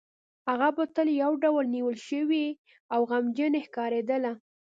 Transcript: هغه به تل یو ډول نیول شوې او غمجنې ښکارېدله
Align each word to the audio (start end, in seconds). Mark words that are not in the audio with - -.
هغه 0.47 0.67
به 0.75 0.83
تل 0.95 1.07
یو 1.23 1.31
ډول 1.43 1.65
نیول 1.75 1.97
شوې 2.09 2.45
او 2.93 2.99
غمجنې 3.09 3.61
ښکارېدله 3.67 4.31